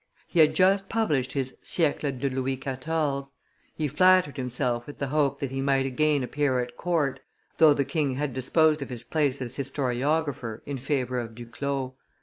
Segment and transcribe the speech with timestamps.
[0.25, 3.33] He had just published his Siecle de Louis XIV.;
[3.75, 7.19] he flattered himself with the hope that he might again appear at court,
[7.57, 11.91] though the king had disposed of his place as historiographer in favor of Duclos.